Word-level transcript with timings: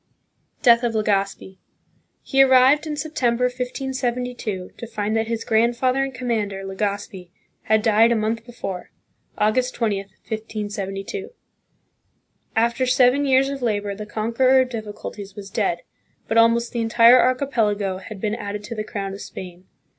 Death 0.63 0.81
of 0.81 0.93
Legazpi. 0.95 1.59
He 2.23 2.41
arrived 2.41 2.87
in 2.87 2.97
September, 2.97 3.43
1572, 3.43 4.71
to 4.75 4.87
find 4.87 5.15
that 5.15 5.27
his 5.27 5.43
grandfather 5.43 6.03
and 6.03 6.11
commander, 6.11 6.63
Legazpi, 6.63 7.29
had 7.65 7.83
died 7.83 8.11
a 8.11 8.15
month 8.15 8.43
before 8.43 8.89
(August 9.37 9.75
20, 9.75 9.97
1572). 10.27 11.29
After 12.55 12.87
seven 12.87 13.25
years 13.27 13.49
of 13.49 13.61
labor 13.61 13.93
the 13.93 14.07
conqueror 14.07 14.61
of 14.61 14.69
difficulties 14.71 15.35
was 15.35 15.51
dead, 15.51 15.83
but 16.27 16.35
almost 16.35 16.71
the 16.71 16.81
entire 16.81 17.21
archipelago 17.21 17.99
had 17.99 18.19
been 18.19 18.33
added 18.33 18.63
to 18.63 18.73
the 18.73 18.83
crown 18.83 19.13
of 19.13 19.21
Spain. 19.21 19.65